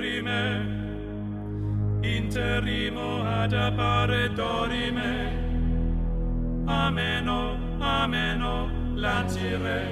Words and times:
dorime, 0.00 0.42
interimo 2.00 3.22
ad 3.22 3.52
appare 3.52 4.32
dorime, 4.32 5.12
ameno, 6.64 7.58
ameno, 7.78 8.70
lancire, 8.94 9.82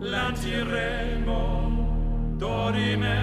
lanciremo, 0.00 1.38
dorime, 2.36 3.18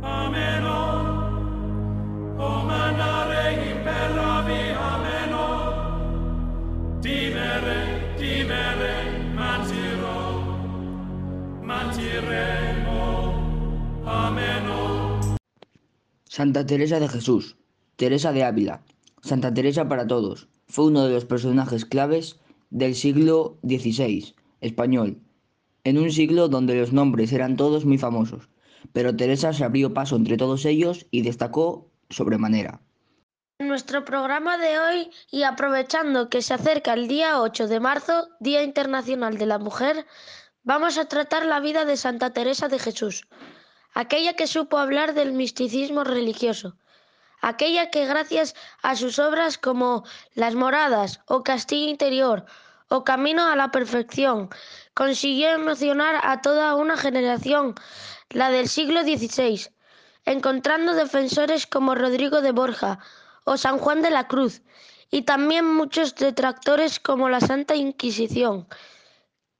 ameno, 0.00 0.77
Santa 16.38 16.64
Teresa 16.64 17.00
de 17.00 17.08
Jesús, 17.08 17.56
Teresa 17.96 18.32
de 18.32 18.44
Ávila, 18.44 18.82
Santa 19.22 19.52
Teresa 19.52 19.88
para 19.88 20.06
todos, 20.06 20.48
fue 20.68 20.84
uno 20.84 21.04
de 21.04 21.12
los 21.12 21.24
personajes 21.24 21.84
claves 21.84 22.38
del 22.70 22.94
siglo 22.94 23.58
XVI 23.62 24.36
español, 24.60 25.20
en 25.82 25.98
un 25.98 26.12
siglo 26.12 26.46
donde 26.48 26.78
los 26.78 26.92
nombres 26.92 27.32
eran 27.32 27.56
todos 27.56 27.84
muy 27.84 27.98
famosos, 27.98 28.48
pero 28.92 29.16
Teresa 29.16 29.52
se 29.52 29.64
abrió 29.64 29.94
paso 29.94 30.14
entre 30.14 30.36
todos 30.36 30.64
ellos 30.64 31.06
y 31.10 31.22
destacó 31.22 31.90
sobremanera. 32.10 32.82
En 33.58 33.66
nuestro 33.66 34.04
programa 34.04 34.58
de 34.58 34.78
hoy 34.78 35.10
y 35.32 35.42
aprovechando 35.42 36.28
que 36.28 36.42
se 36.42 36.54
acerca 36.54 36.94
el 36.94 37.08
día 37.08 37.40
8 37.40 37.66
de 37.66 37.80
marzo, 37.80 38.28
Día 38.38 38.62
Internacional 38.62 39.38
de 39.38 39.46
la 39.46 39.58
Mujer, 39.58 40.06
vamos 40.62 40.98
a 40.98 41.06
tratar 41.06 41.46
la 41.46 41.60
vida 41.60 41.84
de 41.84 41.96
Santa 41.96 42.32
Teresa 42.32 42.68
de 42.68 42.78
Jesús, 42.78 43.26
aquella 43.94 44.34
que 44.34 44.46
supo 44.46 44.78
hablar 44.78 45.14
del 45.14 45.32
misticismo 45.32 46.04
religioso, 46.04 46.76
aquella 47.40 47.90
que 47.90 48.06
gracias 48.06 48.54
a 48.82 48.96
sus 48.96 49.18
obras 49.18 49.58
como 49.58 50.04
Las 50.34 50.54
Moradas 50.54 51.20
o 51.26 51.42
Castillo 51.42 51.88
Interior 51.88 52.44
o 52.88 53.04
Camino 53.04 53.46
a 53.46 53.56
la 53.56 53.70
Perfección 53.70 54.48
consiguió 54.94 55.50
emocionar 55.50 56.20
a 56.22 56.40
toda 56.40 56.74
una 56.74 56.96
generación, 56.96 57.74
la 58.30 58.50
del 58.50 58.68
siglo 58.68 59.02
XVI, 59.02 59.68
encontrando 60.24 60.94
defensores 60.94 61.66
como 61.66 61.94
Rodrigo 61.94 62.40
de 62.40 62.52
Borja 62.52 62.98
o 63.44 63.56
San 63.56 63.78
Juan 63.78 64.02
de 64.02 64.10
la 64.10 64.26
Cruz, 64.26 64.62
y 65.10 65.22
también 65.22 65.64
muchos 65.64 66.14
detractores 66.14 67.00
como 67.00 67.28
la 67.28 67.40
Santa 67.40 67.74
Inquisición, 67.74 68.68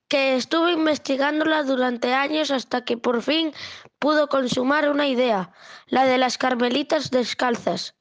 que 0.09 0.37
estuvo 0.37 0.71
investigándola 0.71 1.63
durante 1.63 2.15
años 2.15 2.51
hasta 2.51 2.85
que 2.85 2.97
por 2.97 3.23
fin 3.23 3.53
pudo 3.99 4.29
consumar 4.29 4.89
una 4.91 5.07
idea, 5.07 5.53
la 5.87 6.07
de 6.07 6.19
las 6.19 6.39
carmelitas 6.39 7.11
descalzas. 7.11 7.95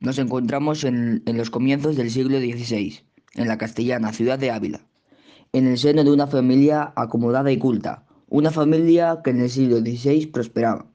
Nos 0.00 0.18
encontramos 0.18 0.84
en, 0.84 1.22
en 1.24 1.38
los 1.38 1.48
comienzos 1.48 1.96
del 1.96 2.10
siglo 2.10 2.38
XVI, 2.38 3.00
en 3.36 3.48
la 3.48 3.56
castellana 3.56 4.12
ciudad 4.12 4.38
de 4.38 4.50
Ávila, 4.50 4.86
en 5.54 5.68
el 5.68 5.78
seno 5.78 6.02
de 6.02 6.10
una 6.10 6.26
familia 6.26 6.92
acomodada 6.96 7.52
y 7.52 7.58
culta, 7.58 8.04
una 8.28 8.50
familia 8.50 9.20
que 9.22 9.30
en 9.30 9.40
el 9.40 9.48
siglo 9.48 9.78
XVI 9.78 10.26
prosperaba. 10.26 10.90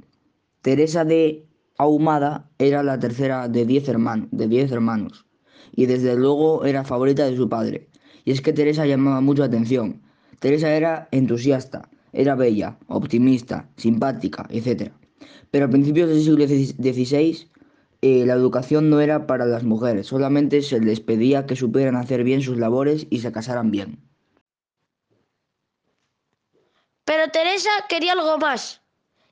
Teresa 0.61 1.05
de 1.05 1.47
Ahumada 1.77 2.51
era 2.57 2.83
la 2.83 2.99
tercera 2.99 3.47
de 3.47 3.65
diez, 3.65 3.87
hermanos, 3.87 5.25
y 5.71 5.85
desde 5.85 6.13
luego 6.17 6.65
era 6.65 6.83
favorita 6.83 7.23
de 7.23 7.37
su 7.37 7.47
padre. 7.47 7.87
Y 8.25 8.31
es 8.31 8.41
que 8.41 8.51
Teresa 8.51 8.85
llamaba 8.85 9.21
mucho 9.21 9.43
la 9.43 9.45
atención. 9.45 10.01
Teresa 10.39 10.75
era 10.75 11.07
entusiasta, 11.11 11.89
era 12.11 12.35
bella, 12.35 12.77
optimista, 12.87 13.69
simpática, 13.77 14.45
etc. 14.49 14.91
Pero 15.51 15.67
a 15.67 15.69
principios 15.69 16.09
del 16.09 16.21
siglo 16.21 16.45
XVI 16.45 17.47
eh, 18.01 18.25
la 18.25 18.33
educación 18.33 18.89
no 18.89 18.99
era 18.99 19.25
para 19.25 19.45
las 19.45 19.63
mujeres, 19.63 20.07
solamente 20.07 20.61
se 20.61 20.81
les 20.81 20.99
pedía 20.99 21.45
que 21.45 21.55
supieran 21.55 21.95
hacer 21.95 22.25
bien 22.25 22.41
sus 22.41 22.57
labores 22.57 23.07
y 23.09 23.19
se 23.19 23.31
casaran 23.31 23.71
bien. 23.71 24.08
Pero 27.09 27.31
Teresa 27.31 27.71
quería 27.89 28.11
algo 28.11 28.37
más. 28.37 28.81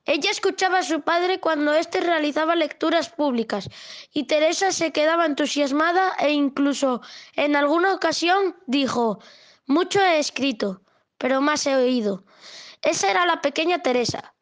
Ella 0.05 0.31
escuchaba 0.31 0.79
a 0.79 0.83
su 0.83 1.01
padre 1.01 1.39
cuando 1.39 1.75
éste 1.75 1.99
realizaba 1.99 2.55
lecturas 2.55 3.09
públicas 3.09 3.69
y 4.11 4.23
Teresa 4.23 4.71
se 4.71 4.91
quedaba 4.91 5.27
entusiasmada 5.27 6.15
e 6.17 6.31
incluso 6.31 7.01
en 7.35 7.55
alguna 7.55 7.93
ocasión 7.93 8.55
dijo, 8.65 9.19
mucho 9.67 10.01
he 10.01 10.17
escrito, 10.17 10.81
pero 11.19 11.39
más 11.39 11.67
he 11.67 11.75
oído. 11.75 12.23
Esa 12.81 13.11
era 13.11 13.27
la 13.27 13.41
pequeña 13.41 13.83
Teresa. 13.83 14.33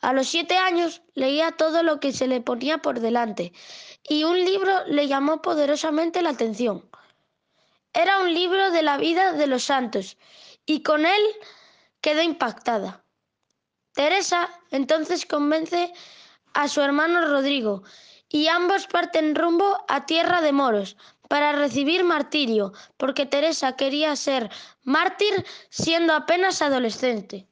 A 0.00 0.12
los 0.12 0.26
siete 0.26 0.56
años 0.56 1.02
leía 1.14 1.52
todo 1.52 1.84
lo 1.84 2.00
que 2.00 2.12
se 2.12 2.26
le 2.26 2.40
ponía 2.40 2.78
por 2.78 2.98
delante 2.98 3.52
y 4.08 4.24
un 4.24 4.44
libro 4.44 4.84
le 4.88 5.06
llamó 5.06 5.40
poderosamente 5.40 6.20
la 6.20 6.30
atención. 6.30 6.90
Era 7.92 8.18
un 8.18 8.34
libro 8.34 8.72
de 8.72 8.82
la 8.82 8.96
vida 8.96 9.34
de 9.34 9.46
los 9.46 9.62
santos 9.62 10.16
y 10.66 10.82
con 10.82 11.06
él 11.06 11.22
quedó 12.02 12.20
impactada. 12.22 13.04
Teresa 13.94 14.48
entonces 14.70 15.24
convence 15.24 15.92
a 16.54 16.68
su 16.68 16.80
hermano 16.82 17.26
Rodrigo 17.26 17.82
y 18.28 18.48
ambos 18.48 18.86
parten 18.86 19.34
rumbo 19.34 19.78
a 19.88 20.04
tierra 20.06 20.40
de 20.42 20.52
moros 20.52 20.96
para 21.28 21.52
recibir 21.52 22.04
martirio, 22.04 22.72
porque 22.98 23.24
Teresa 23.24 23.76
quería 23.76 24.14
ser 24.16 24.50
mártir 24.84 25.44
siendo 25.70 26.12
apenas 26.12 26.60
adolescente. 26.60 27.46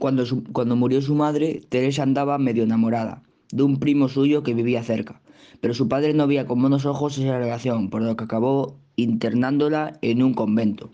Cuando, 0.00 0.26
su- 0.26 0.42
cuando 0.52 0.74
murió 0.74 1.00
su 1.00 1.14
madre, 1.14 1.60
Teresa 1.68 2.02
andaba 2.02 2.38
medio 2.38 2.64
enamorada 2.64 3.22
de 3.52 3.62
un 3.62 3.78
primo 3.78 4.08
suyo 4.08 4.42
que 4.42 4.54
vivía 4.54 4.82
cerca, 4.82 5.20
pero 5.60 5.74
su 5.74 5.88
padre 5.88 6.12
no 6.14 6.26
veía 6.26 6.46
con 6.46 6.60
buenos 6.60 6.86
ojos 6.86 7.16
esa 7.18 7.38
relación, 7.38 7.90
por 7.90 8.02
lo 8.02 8.16
que 8.16 8.24
acabó 8.24 8.80
internándola 8.96 9.96
en 10.02 10.22
un 10.22 10.34
convento, 10.34 10.90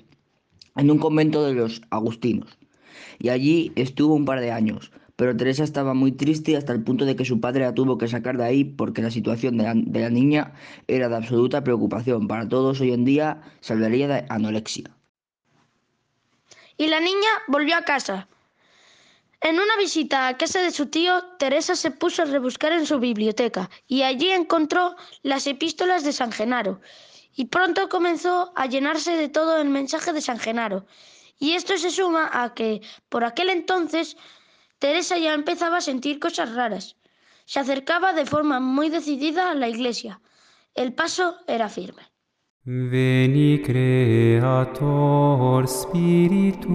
en 0.77 0.91
un 0.91 0.99
convento 0.99 1.43
de 1.45 1.55
los 1.55 1.81
agustinos. 1.91 2.59
Y 3.19 3.29
allí 3.29 3.73
estuvo 3.77 4.15
un 4.15 4.25
par 4.25 4.41
de 4.41 4.51
años, 4.51 4.91
pero 5.21 5.37
Teresa 5.37 5.65
estaba 5.65 5.93
muy 5.93 6.13
triste 6.13 6.57
hasta 6.57 6.73
el 6.73 6.83
punto 6.83 7.05
de 7.05 7.15
que 7.15 7.27
su 7.27 7.41
padre 7.41 7.65
la 7.65 7.75
tuvo 7.75 7.99
que 7.99 8.09
sacar 8.09 8.39
de 8.39 8.45
ahí 8.45 8.65
porque 8.65 9.03
la 9.03 9.11
situación 9.11 9.59
de 9.59 10.01
la, 10.01 10.09
niña 10.09 10.55
era 10.89 11.11
de 11.11 11.17
absoluta 11.17 11.63
preocupación. 11.63 12.27
Para 12.27 12.49
todos 12.49 12.81
hoy 12.81 12.93
en 12.93 13.05
día 13.05 13.43
se 13.61 13.77
de 13.77 14.25
anorexia. 14.31 14.91
Y 16.79 16.87
la 16.89 17.01
niña 17.01 17.29
volvió 17.49 17.77
a 17.77 17.83
casa. 17.83 18.29
En 19.43 19.57
una 19.57 19.77
visita 19.79 20.29
a 20.29 20.39
casa 20.39 20.63
de 20.63 20.71
su 20.71 20.87
tío, 20.87 21.23
Teresa 21.39 21.77
se 21.77 21.91
puso 21.91 22.23
a 22.23 22.25
rebuscar 22.25 22.73
en 22.73 22.87
su 22.87 22.99
biblioteca 22.99 23.69
y 23.87 24.03
allí 24.03 24.31
encontró 24.31 24.97
las 25.23 25.47
epístolas 25.47 26.03
de 26.03 26.13
San 26.13 26.33
Genaro. 26.33 26.81
Y 27.35 27.45
pronto 27.45 27.91
comenzó 27.91 28.53
a 28.57 28.65
llenarse 28.65 29.17
de 29.17 29.29
todo 29.29 29.61
el 29.61 29.69
mensaje 29.69 30.15
de 30.15 30.23
San 30.23 30.39
Genaro. 30.39 30.87
Y 31.41 31.55
esto 31.55 31.77
se 31.79 31.91
suma 31.91 32.31
a 32.33 32.55
que, 32.55 32.83
por 33.09 33.25
aquel 33.25 33.49
entonces, 33.49 34.17
Teresa 34.79 35.19
ya 35.19 35.35
empezaba 35.35 35.79
a 35.79 35.81
sentir 35.81 36.21
cosas 36.21 36.55
raras. 36.55 36.97
Se 37.47 37.59
acercaba 37.59 38.13
de 38.13 38.27
forma 38.27 38.61
muy 38.61 38.91
decidida 38.91 39.51
a 39.51 39.55
la 39.55 39.69
iglesia. 39.69 40.21
El 40.75 40.93
paso 40.93 41.37
era 41.49 41.69
firme. 41.69 42.03
Veni 42.65 43.61
Creator 43.63 45.67
Spiritus, 45.67 46.69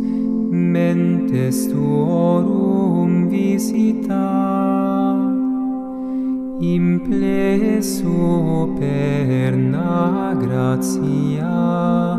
mentes 0.00 1.68
tuorum 1.68 3.28
visita, 3.28 5.14
impleso 6.58 8.10
perna 8.80 10.34
gratia, 10.40 12.18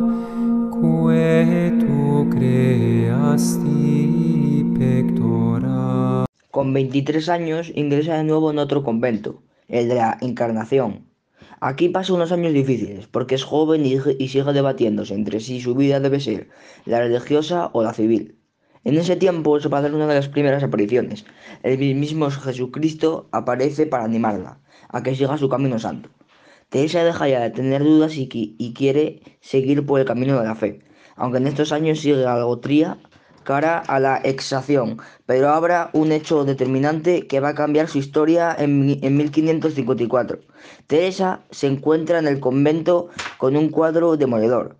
Con 6.51 6.73
23 6.73 7.29
años 7.29 7.71
ingresa 7.73 8.17
de 8.17 8.25
nuevo 8.25 8.51
en 8.51 8.59
otro 8.59 8.83
convento, 8.83 9.41
el 9.69 9.87
de 9.87 9.95
la 9.95 10.17
Encarnación. 10.19 11.07
Aquí 11.61 11.87
pasa 11.87 12.13
unos 12.13 12.33
años 12.33 12.51
difíciles, 12.51 13.07
porque 13.07 13.35
es 13.35 13.45
joven 13.45 13.85
y, 13.85 14.27
sigue 14.27 14.51
debatiéndose 14.51 15.13
entre 15.13 15.39
si 15.39 15.61
su 15.61 15.73
vida 15.73 16.01
debe 16.01 16.19
ser 16.19 16.49
la 16.83 16.99
religiosa 16.99 17.69
o 17.71 17.81
la 17.81 17.93
civil. 17.93 18.37
En 18.83 18.97
ese 18.97 19.15
tiempo 19.15 19.61
se 19.61 19.69
va 19.69 19.77
a 19.77 19.83
dar 19.83 19.93
una 19.93 20.07
de 20.07 20.15
las 20.15 20.27
primeras 20.27 20.63
apariciones. 20.63 21.23
El 21.63 21.77
mismo 21.95 22.29
Jesucristo 22.29 23.29
aparece 23.31 23.85
para 23.85 24.03
animarla 24.03 24.59
a 24.89 25.01
que 25.01 25.15
siga 25.15 25.37
su 25.37 25.47
camino 25.47 25.79
santo. 25.79 26.09
Teresa 26.73 27.03
deja 27.03 27.27
ya 27.27 27.39
de 27.39 27.51
tener 27.51 27.83
dudas 27.83 28.15
y, 28.17 28.27
qui- 28.27 28.55
y 28.57 28.73
quiere 28.73 29.21
seguir 29.41 29.85
por 29.85 29.99
el 29.99 30.07
camino 30.07 30.39
de 30.39 30.47
la 30.47 30.55
fe. 30.55 30.79
Aunque 31.15 31.37
en 31.37 31.45
estos 31.45 31.71
años 31.71 31.99
sigue 31.99 32.15
la 32.15 32.33
algo 32.33 32.57
tría, 32.61 32.97
cara 33.43 33.77
a 33.77 33.99
la 33.99 34.17
exacción, 34.17 34.97
pero 35.27 35.49
habrá 35.49 35.91
un 35.93 36.11
hecho 36.11 36.45
determinante 36.45 37.27
que 37.27 37.39
va 37.39 37.49
a 37.49 37.53
cambiar 37.53 37.87
su 37.89 37.99
historia 37.99 38.55
en, 38.57 38.87
mi- 38.87 38.99
en 39.03 39.15
1554. 39.17 40.39
Teresa 40.87 41.41
se 41.51 41.67
encuentra 41.67 42.17
en 42.17 42.25
el 42.25 42.39
convento 42.39 43.09
con 43.37 43.55
un 43.55 43.69
cuadro 43.69 44.17
demoledor. 44.17 44.75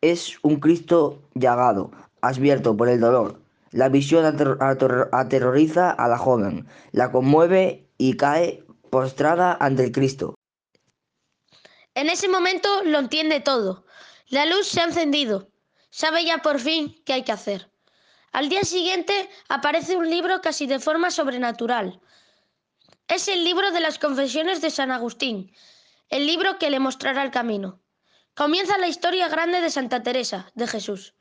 Es 0.00 0.38
un 0.44 0.60
Cristo 0.60 1.18
llagado, 1.34 1.90
abierto 2.22 2.76
por 2.76 2.88
el 2.88 3.00
dolor. 3.00 3.40
La 3.72 3.88
visión 3.88 4.24
ater- 4.24 4.56
ater- 4.60 5.08
aterroriza 5.10 5.90
a 5.90 6.06
la 6.06 6.16
joven, 6.16 6.66
la 6.92 7.10
conmueve 7.10 7.88
y 7.98 8.12
cae 8.16 8.62
postrada 8.90 9.56
ante 9.58 9.82
el 9.82 9.90
Cristo. 9.90 10.37
En 11.98 12.08
ese 12.08 12.28
momento 12.28 12.84
lo 12.84 13.00
entiende 13.00 13.40
todo. 13.40 13.84
La 14.28 14.46
luz 14.46 14.68
se 14.68 14.80
ha 14.80 14.84
encendido. 14.84 15.50
Sabe 15.90 16.24
ya 16.24 16.38
por 16.38 16.60
fin 16.60 17.02
qué 17.04 17.14
hay 17.14 17.24
que 17.24 17.32
hacer. 17.32 17.72
Al 18.30 18.48
día 18.48 18.62
siguiente 18.62 19.28
aparece 19.48 19.96
un 19.96 20.08
libro 20.08 20.40
casi 20.40 20.68
de 20.68 20.78
forma 20.78 21.10
sobrenatural. 21.10 22.00
Es 23.08 23.26
el 23.26 23.42
libro 23.42 23.72
de 23.72 23.80
las 23.80 23.98
confesiones 23.98 24.60
de 24.60 24.70
San 24.70 24.92
Agustín, 24.92 25.52
el 26.08 26.24
libro 26.24 26.56
que 26.60 26.70
le 26.70 26.78
mostrará 26.78 27.24
el 27.24 27.32
camino. 27.32 27.80
Comienza 28.36 28.78
la 28.78 28.86
historia 28.86 29.26
grande 29.26 29.60
de 29.60 29.70
Santa 29.70 30.00
Teresa, 30.04 30.52
de 30.54 30.68
Jesús. 30.68 31.14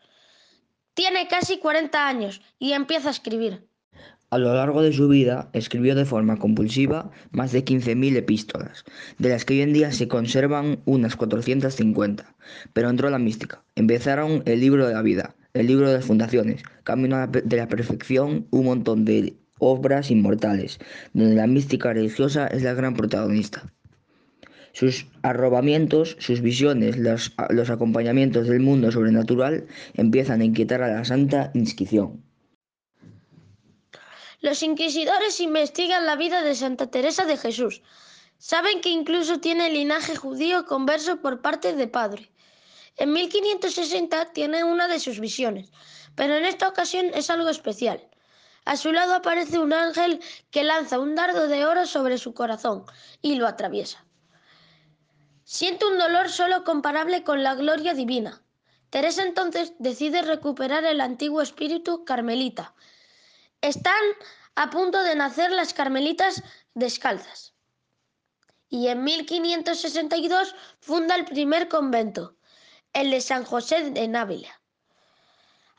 Tiene 0.93 1.27
casi 1.27 1.57
40 1.57 2.07
años 2.07 2.41
y 2.59 2.73
empieza 2.73 3.07
a 3.07 3.13
escribir. 3.13 3.67
A 4.29 4.39
lo 4.39 4.53
largo 4.53 4.81
de 4.81 4.91
su 4.91 5.07
vida 5.07 5.49
escribió 5.53 5.95
de 5.95 6.03
forma 6.03 6.35
compulsiva 6.35 7.11
más 7.31 7.53
de 7.53 7.63
15.000 7.63 8.17
epístolas, 8.17 8.83
de 9.17 9.29
las 9.29 9.45
que 9.45 9.53
hoy 9.53 9.61
en 9.61 9.71
día 9.71 9.93
se 9.93 10.09
conservan 10.09 10.79
unas 10.83 11.15
450. 11.15 12.35
Pero 12.73 12.89
entró 12.89 13.09
la 13.09 13.19
mística. 13.19 13.63
Empezaron 13.75 14.43
el 14.45 14.59
libro 14.59 14.85
de 14.85 14.93
la 14.93 15.01
vida, 15.01 15.33
el 15.53 15.67
libro 15.67 15.87
de 15.87 15.93
las 15.93 16.05
fundaciones, 16.05 16.61
Camino 16.83 17.25
de 17.25 17.55
la 17.55 17.69
perfección, 17.69 18.47
un 18.51 18.65
montón 18.65 19.05
de 19.05 19.37
obras 19.59 20.11
inmortales, 20.11 20.77
donde 21.13 21.35
la 21.35 21.47
mística 21.47 21.93
religiosa 21.93 22.47
es 22.47 22.63
la 22.63 22.73
gran 22.73 22.95
protagonista. 22.95 23.71
Sus 24.73 25.07
arrobamientos, 25.21 26.17
sus 26.19 26.41
visiones, 26.41 26.97
los, 26.97 27.33
los 27.49 27.69
acompañamientos 27.69 28.49
del 28.49 28.59
mundo 28.59 28.91
sobrenatural 28.91 29.67
empiezan 29.93 30.41
a 30.41 30.45
inquietar 30.45 30.83
a 30.83 30.89
la 30.89 31.05
Santa 31.05 31.49
Inquisición. 31.53 32.26
Los 34.39 34.61
inquisidores 34.61 35.39
investigan 35.39 36.05
la 36.05 36.15
vida 36.15 36.43
de 36.43 36.53
Santa 36.53 36.91
Teresa 36.91 37.25
de 37.25 37.37
Jesús. 37.37 37.81
Saben 38.37 38.81
que 38.81 38.89
incluso 38.89 39.39
tiene 39.39 39.71
linaje 39.71 40.15
judío 40.15 40.65
converso 40.65 41.21
por 41.21 41.41
parte 41.41 41.73
de 41.73 41.87
padre. 41.87 42.31
En 42.97 43.13
1560 43.13 44.33
tiene 44.33 44.63
una 44.63 44.87
de 44.87 44.99
sus 44.99 45.19
visiones, 45.19 45.71
pero 46.15 46.35
en 46.35 46.45
esta 46.45 46.67
ocasión 46.67 47.07
es 47.15 47.29
algo 47.31 47.49
especial. 47.49 48.07
A 48.65 48.75
su 48.77 48.91
lado 48.91 49.15
aparece 49.15 49.59
un 49.59 49.73
ángel 49.73 50.21
que 50.51 50.63
lanza 50.63 50.99
un 50.99 51.15
dardo 51.15 51.47
de 51.47 51.65
oro 51.65 51.85
sobre 51.85 52.17
su 52.17 52.33
corazón 52.33 52.85
y 53.21 53.35
lo 53.35 53.47
atraviesa. 53.47 54.05
Siente 55.45 55.85
un 55.85 55.97
dolor 55.97 56.29
solo 56.29 56.63
comparable 56.63 57.23
con 57.23 57.41
la 57.41 57.55
gloria 57.55 57.93
divina. 57.93 58.43
Teresa 58.89 59.23
entonces 59.23 59.73
decide 59.79 60.21
recuperar 60.21 60.83
el 60.83 61.01
antiguo 61.01 61.41
espíritu 61.41 62.03
carmelita. 62.03 62.75
Están 63.61 64.03
a 64.55 64.69
punto 64.69 65.01
de 65.03 65.15
nacer 65.15 65.51
las 65.51 65.73
carmelitas 65.73 66.43
descalzas. 66.73 67.53
Y 68.69 68.87
en 68.87 69.03
1562 69.03 70.55
funda 70.79 71.15
el 71.15 71.25
primer 71.25 71.67
convento, 71.67 72.35
el 72.93 73.11
de 73.11 73.21
San 73.21 73.43
José 73.43 73.91
de 73.91 74.07
Návila, 74.07 74.61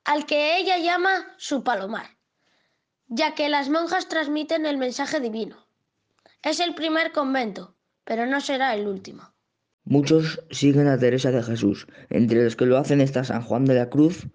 al 0.05 0.27
que 0.27 0.59
ella 0.59 0.79
llama 0.79 1.35
su 1.37 1.63
palomar, 1.63 2.17
ya 3.09 3.35
que 3.35 3.49
las 3.49 3.69
monjas 3.69 4.09
transmiten 4.09 4.65
el 4.65 4.79
mensaje 4.79 5.21
divino. 5.21 5.67
Es 6.43 6.61
el 6.61 6.75
primer 6.75 7.13
convento, 7.13 7.75
pero 8.05 8.27
no 8.27 8.41
será 8.41 8.75
el 8.75 8.87
último. 8.87 9.35
Muchos 9.85 10.41
siguen 10.51 10.87
a 10.87 10.99
Teresa 10.99 11.31
de 11.31 11.43
Jesús, 11.43 11.87
entre 12.11 12.45
los 12.45 12.57
que 12.57 12.67
lo 12.67 12.79
hacen 12.79 13.01
está 13.01 13.25
San 13.25 13.43
Juan 13.43 13.65
de 13.65 13.75
la 13.75 13.91
Cruz, 13.91 14.27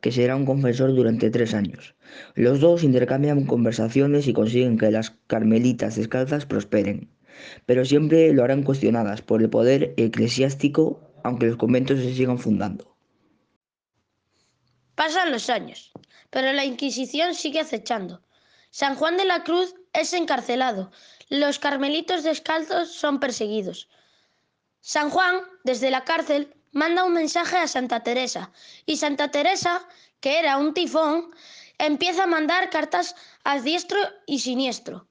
que 0.00 0.12
será 0.12 0.36
un 0.36 0.46
confesor 0.46 0.94
durante 0.94 1.30
tres 1.30 1.54
años. 1.54 1.94
Los 2.34 2.60
dos 2.60 2.84
intercambian 2.84 3.46
conversaciones 3.46 4.26
y 4.26 4.32
consiguen 4.32 4.78
que 4.78 4.90
las 4.90 5.10
carmelitas 5.26 5.96
descalzas 5.96 6.46
prosperen, 6.46 7.10
pero 7.66 7.84
siempre 7.84 8.32
lo 8.32 8.44
harán 8.44 8.62
cuestionadas 8.62 9.22
por 9.22 9.42
el 9.42 9.50
poder 9.50 9.94
eclesiástico, 9.96 11.00
aunque 11.24 11.46
los 11.46 11.56
conventos 11.56 12.00
se 12.00 12.14
sigan 12.14 12.38
fundando. 12.38 12.96
Pasan 14.94 15.30
los 15.30 15.50
años, 15.50 15.92
pero 16.30 16.52
la 16.52 16.64
Inquisición 16.64 17.34
sigue 17.34 17.60
acechando. 17.60 18.22
San 18.70 18.94
Juan 18.94 19.16
de 19.16 19.24
la 19.24 19.44
Cruz 19.44 19.74
es 19.92 20.12
encarcelado, 20.12 20.90
los 21.28 21.58
carmelitos 21.58 22.22
descalzos 22.22 22.92
son 22.92 23.18
perseguidos. 23.18 23.88
San 24.80 25.10
Juan, 25.10 25.40
desde 25.64 25.90
la 25.90 26.04
cárcel, 26.04 26.54
manda 26.76 27.04
un 27.04 27.14
mensaje 27.14 27.56
a 27.56 27.66
Santa 27.66 28.00
Teresa 28.02 28.52
y 28.84 28.98
Santa 28.98 29.30
Teresa, 29.30 29.88
que 30.20 30.38
era 30.38 30.58
un 30.58 30.74
tifón, 30.74 31.30
empieza 31.78 32.24
a 32.24 32.26
mandar 32.26 32.68
cartas 32.68 33.14
a 33.44 33.58
diestro 33.60 33.98
y 34.26 34.40
siniestro. 34.40 35.08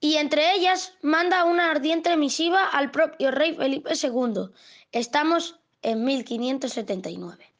Y 0.00 0.16
entre 0.16 0.54
ellas 0.54 0.92
manda 1.00 1.44
una 1.44 1.70
ardiente 1.70 2.14
misiva 2.18 2.68
al 2.68 2.90
propio 2.90 3.30
rey 3.30 3.56
Felipe 3.56 3.94
II. 3.94 4.50
Estamos 4.92 5.58
en 5.80 6.04
1579. 6.04 7.54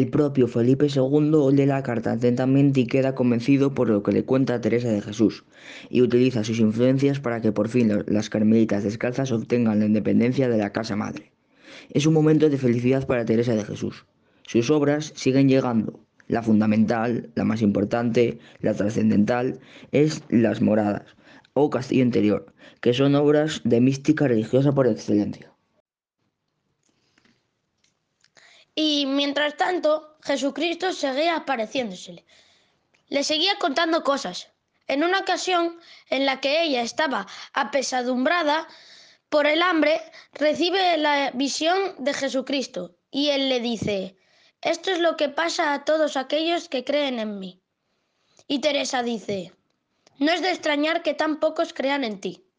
El 0.00 0.08
propio 0.08 0.48
Felipe 0.48 0.86
II 0.86 1.52
lee 1.52 1.66
la 1.66 1.82
carta 1.82 2.12
atentamente 2.12 2.80
y 2.80 2.86
queda 2.86 3.14
convencido 3.14 3.74
por 3.74 3.90
lo 3.90 4.02
que 4.02 4.12
le 4.12 4.24
cuenta 4.24 4.58
Teresa 4.58 4.88
de 4.88 5.02
Jesús, 5.02 5.44
y 5.90 6.00
utiliza 6.00 6.42
sus 6.42 6.58
influencias 6.58 7.20
para 7.20 7.42
que 7.42 7.52
por 7.52 7.68
fin 7.68 7.92
las 8.06 8.30
carmelitas 8.30 8.82
descalzas 8.82 9.30
obtengan 9.30 9.78
la 9.78 9.84
independencia 9.84 10.48
de 10.48 10.56
la 10.56 10.72
casa 10.72 10.96
madre. 10.96 11.32
Es 11.90 12.06
un 12.06 12.14
momento 12.14 12.48
de 12.48 12.56
felicidad 12.56 13.06
para 13.06 13.26
Teresa 13.26 13.54
de 13.54 13.62
Jesús. 13.62 14.06
Sus 14.44 14.70
obras 14.70 15.12
siguen 15.16 15.50
llegando. 15.50 16.00
La 16.28 16.42
fundamental, 16.42 17.28
la 17.34 17.44
más 17.44 17.60
importante, 17.60 18.38
la 18.62 18.72
trascendental, 18.72 19.60
es 19.92 20.22
Las 20.30 20.62
Moradas 20.62 21.14
o 21.52 21.68
Castillo 21.68 22.04
Interior, 22.04 22.54
que 22.80 22.94
son 22.94 23.14
obras 23.16 23.60
de 23.64 23.82
mística 23.82 24.26
religiosa 24.28 24.72
por 24.72 24.86
excelencia. 24.86 25.52
Y 28.82 29.04
mientras 29.04 29.58
tanto, 29.58 30.16
Jesucristo 30.22 30.94
seguía 30.94 31.36
apareciéndosele. 31.36 32.24
Le 33.08 33.22
seguía 33.24 33.54
contando 33.58 34.02
cosas. 34.02 34.48
En 34.86 35.04
una 35.04 35.18
ocasión 35.18 35.78
en 36.08 36.24
la 36.24 36.40
que 36.40 36.62
ella 36.62 36.80
estaba 36.80 37.26
apesadumbrada 37.52 38.66
por 39.28 39.46
el 39.46 39.60
hambre, 39.60 40.00
recibe 40.32 40.96
la 40.96 41.30
visión 41.32 41.78
de 41.98 42.14
Jesucristo 42.14 42.96
y 43.10 43.28
él 43.28 43.50
le 43.50 43.60
dice, 43.60 44.16
esto 44.62 44.90
es 44.90 44.98
lo 44.98 45.14
que 45.18 45.28
pasa 45.28 45.74
a 45.74 45.84
todos 45.84 46.16
aquellos 46.16 46.70
que 46.70 46.82
creen 46.82 47.18
en 47.18 47.38
mí. 47.38 47.60
Y 48.48 48.60
Teresa 48.60 49.02
dice, 49.02 49.52
no 50.16 50.32
es 50.32 50.40
de 50.40 50.52
extrañar 50.52 51.02
que 51.02 51.12
tan 51.12 51.38
pocos 51.38 51.74
crean 51.74 52.02
en 52.02 52.18
ti. 52.18 52.49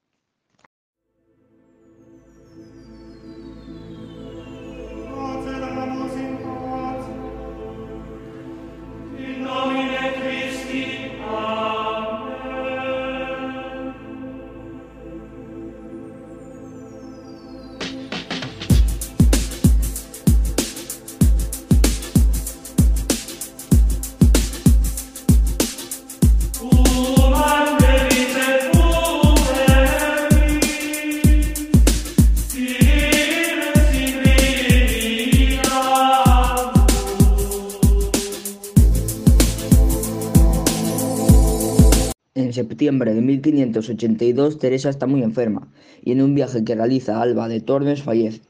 Septiembre 42.61 43.13
de 43.13 43.21
1582 43.21 44.59
Teresa 44.59 44.89
está 44.89 45.07
muy 45.07 45.23
enferma 45.23 45.67
y 46.03 46.11
en 46.11 46.21
un 46.21 46.35
viaje 46.35 46.63
que 46.63 46.75
realiza 46.75 47.21
Alba 47.21 47.47
de 47.47 47.59
Tormes 47.59 48.03
fallece. 48.03 48.41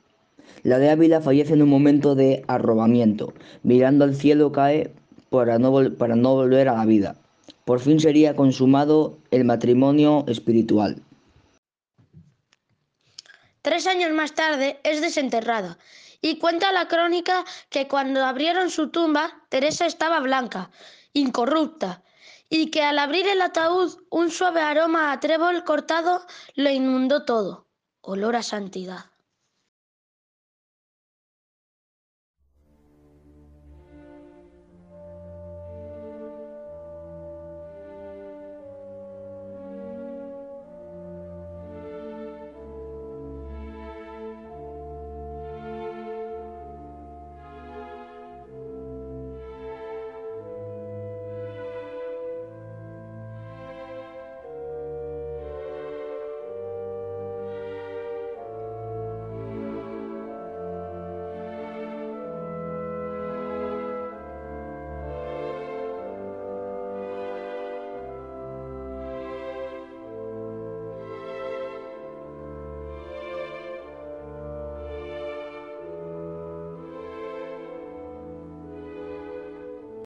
La 0.63 0.79
de 0.79 0.89
Ávila 0.89 1.21
fallece 1.21 1.53
en 1.53 1.61
un 1.61 1.69
momento 1.69 2.13
de 2.13 2.43
arrobamiento, 2.47 3.33
mirando 3.63 4.03
al 4.03 4.15
cielo 4.15 4.51
cae 4.51 4.93
para 5.29 5.57
no 5.59 5.71
volver 5.71 6.67
a 6.67 6.75
la 6.75 6.85
vida. 6.85 7.15
Por 7.63 7.79
fin 7.79 7.99
sería 7.99 8.35
consumado 8.35 9.17
el 9.31 9.45
matrimonio 9.45 10.25
espiritual. 10.27 11.01
Tres 13.61 13.87
años 13.87 14.11
más 14.11 14.33
tarde 14.33 14.79
es 14.83 14.99
desenterrada 14.99 15.77
y 16.21 16.37
cuenta 16.37 16.73
la 16.73 16.87
crónica 16.87 17.45
que 17.69 17.87
cuando 17.87 18.25
abrieron 18.25 18.69
su 18.69 18.89
tumba, 18.89 19.31
Teresa 19.49 19.85
estaba 19.85 20.19
blanca, 20.19 20.69
incorrupta, 21.13 22.03
y 22.51 22.69
que 22.69 22.83
al 22.83 22.99
abrir 22.99 23.27
el 23.27 23.41
ataúd 23.41 23.97
un 24.09 24.29
suave 24.29 24.61
aroma 24.61 25.13
a 25.13 25.19
trébol 25.21 25.63
cortado 25.63 26.25
lo 26.53 26.69
inundó 26.69 27.23
todo, 27.23 27.69
olor 28.01 28.35
a 28.35 28.43
santidad. 28.43 29.05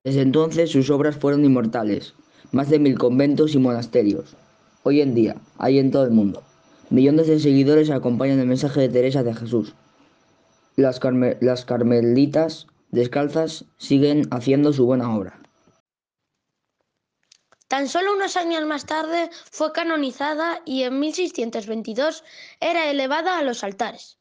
Desde 0.06 0.22
entonces 0.22 0.70
sus 0.70 0.92
obras 0.92 1.16
fueron 1.16 1.44
inmortales, 1.46 2.14
más 2.52 2.70
de 2.70 2.78
mil 2.78 2.96
conventos 2.96 3.56
y 3.56 3.58
monasterios. 3.58 4.36
Hoy 4.84 5.02
en 5.02 5.16
día, 5.16 5.36
hay 5.58 5.80
en 5.80 5.90
todo 5.90 6.04
el 6.04 6.12
mundo. 6.12 6.44
Millones 6.92 7.26
de 7.26 7.40
seguidores 7.40 7.90
acompañan 7.90 8.40
el 8.40 8.46
mensaje 8.46 8.82
de 8.82 8.90
Teresa 8.90 9.24
de 9.24 9.34
Jesús. 9.34 9.74
Las, 10.76 11.00
carme 11.00 11.38
las 11.42 11.66
carmelitas 11.66 12.68
descalzas 12.92 13.66
siguen 13.80 14.28
haciendo 14.30 14.74
su 14.74 14.86
buena 14.86 15.12
obra. 15.12 15.40
Tan 17.68 17.88
solo 17.88 18.14
unos 18.14 18.38
años 18.38 18.64
más 18.64 18.86
tarde 18.86 19.32
fue 19.50 19.74
canonizada 19.74 20.62
y 20.66 20.84
en 20.84 21.00
1622 21.00 22.24
era 22.60 22.92
elevada 22.92 23.40
a 23.40 23.42
los 23.42 23.64
altares. 23.64 24.20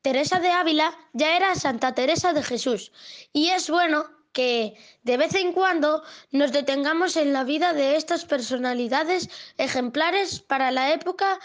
Teresa 0.00 0.40
de 0.40 0.48
Ávila 0.48 0.94
ya 1.12 1.36
era 1.36 1.54
Santa 1.56 1.94
Teresa 1.94 2.32
de 2.32 2.42
Jesús 2.42 2.90
y 3.34 3.48
es 3.48 3.68
bueno 3.68 4.06
que 4.32 4.76
de 5.02 5.16
vez 5.16 5.34
en 5.34 5.52
cuando 5.52 6.02
nos 6.30 6.52
detengamos 6.52 7.16
en 7.16 7.32
la 7.32 7.44
vida 7.44 7.72
de 7.72 7.96
estas 7.96 8.24
personalidades 8.24 9.28
ejemplares 9.58 10.40
para 10.40 10.70
la 10.70 10.92
época 10.92 11.38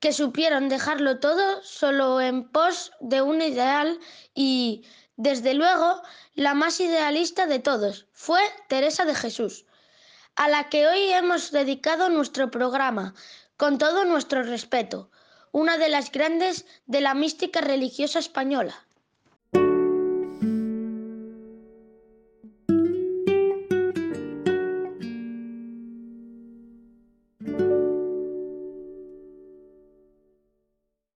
que 0.00 0.12
supieron 0.12 0.68
dejarlo 0.68 1.18
todo 1.18 1.62
solo 1.62 2.20
en 2.20 2.48
pos 2.50 2.92
de 3.00 3.22
un 3.22 3.40
ideal 3.40 3.98
y, 4.34 4.84
desde 5.16 5.54
luego, 5.54 6.02
la 6.34 6.54
más 6.54 6.80
idealista 6.80 7.46
de 7.46 7.58
todos 7.58 8.06
fue 8.12 8.40
Teresa 8.68 9.04
de 9.04 9.14
Jesús, 9.14 9.64
a 10.36 10.48
la 10.48 10.68
que 10.68 10.86
hoy 10.86 11.10
hemos 11.12 11.52
dedicado 11.52 12.10
nuestro 12.10 12.50
programa, 12.50 13.14
con 13.56 13.78
todo 13.78 14.04
nuestro 14.04 14.42
respeto, 14.42 15.10
una 15.52 15.78
de 15.78 15.88
las 15.88 16.10
grandes 16.10 16.66
de 16.86 17.00
la 17.00 17.14
mística 17.14 17.60
religiosa 17.60 18.18
española. 18.18 18.83